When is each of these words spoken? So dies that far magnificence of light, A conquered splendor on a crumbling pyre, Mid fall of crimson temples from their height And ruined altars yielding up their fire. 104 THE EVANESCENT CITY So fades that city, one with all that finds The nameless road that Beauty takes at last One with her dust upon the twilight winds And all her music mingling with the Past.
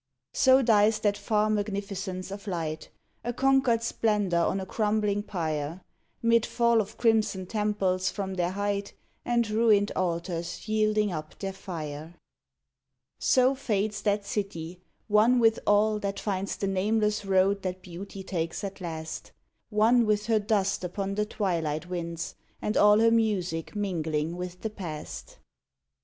So 0.33 0.63
dies 0.63 0.97
that 1.01 1.15
far 1.15 1.47
magnificence 1.47 2.31
of 2.31 2.47
light, 2.47 2.89
A 3.23 3.31
conquered 3.31 3.83
splendor 3.83 4.39
on 4.39 4.59
a 4.59 4.65
crumbling 4.65 5.21
pyre, 5.21 5.81
Mid 6.23 6.43
fall 6.43 6.81
of 6.81 6.97
crimson 6.97 7.45
temples 7.45 8.09
from 8.09 8.33
their 8.33 8.49
height 8.49 8.95
And 9.25 9.47
ruined 9.47 9.91
altars 9.95 10.67
yielding 10.67 11.11
up 11.11 11.37
their 11.37 11.53
fire. 11.53 12.15
104 13.19 13.43
THE 13.43 13.43
EVANESCENT 13.43 13.61
CITY 13.61 13.61
So 13.61 13.65
fades 13.67 14.01
that 14.01 14.25
city, 14.25 14.81
one 15.07 15.37
with 15.37 15.59
all 15.67 15.99
that 15.99 16.19
finds 16.19 16.55
The 16.57 16.65
nameless 16.65 17.23
road 17.23 17.61
that 17.61 17.83
Beauty 17.83 18.23
takes 18.23 18.63
at 18.63 18.81
last 18.81 19.31
One 19.69 20.07
with 20.07 20.25
her 20.25 20.39
dust 20.39 20.83
upon 20.83 21.13
the 21.13 21.27
twilight 21.27 21.87
winds 21.87 22.33
And 22.59 22.75
all 22.75 22.97
her 23.01 23.11
music 23.11 23.75
mingling 23.75 24.35
with 24.35 24.61
the 24.61 24.71
Past. 24.71 25.37